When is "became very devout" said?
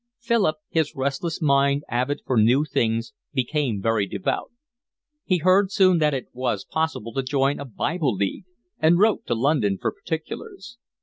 3.33-4.51